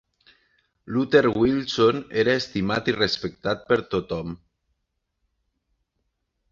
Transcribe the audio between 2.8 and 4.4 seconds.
i respectat per tothom.